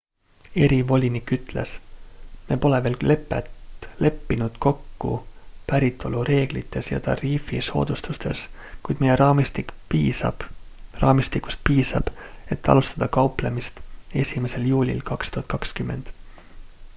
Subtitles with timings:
[0.67, 1.73] erivolinik ütles
[2.47, 2.95] me pole veel
[4.05, 5.11] leppinud kokku
[5.67, 8.41] päritolureeglites ja tariifi soodustustes
[8.89, 12.11] kuid meie raamistikust piisab
[12.57, 13.81] et alustada kauplemist
[14.27, 16.17] 1 juulil 2020